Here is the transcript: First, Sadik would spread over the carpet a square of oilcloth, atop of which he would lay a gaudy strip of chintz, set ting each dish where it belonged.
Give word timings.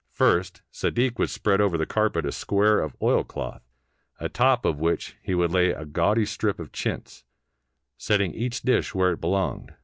First, 0.13 0.63
Sadik 0.71 1.19
would 1.19 1.29
spread 1.29 1.61
over 1.61 1.77
the 1.77 1.85
carpet 1.85 2.25
a 2.25 2.31
square 2.31 2.79
of 2.79 2.95
oilcloth, 3.03 3.61
atop 4.19 4.65
of 4.65 4.79
which 4.79 5.15
he 5.21 5.35
would 5.35 5.51
lay 5.51 5.69
a 5.69 5.85
gaudy 5.85 6.25
strip 6.25 6.59
of 6.59 6.71
chintz, 6.71 7.23
set 7.97 8.17
ting 8.17 8.33
each 8.33 8.63
dish 8.63 8.95
where 8.95 9.11
it 9.11 9.21
belonged. 9.21 9.75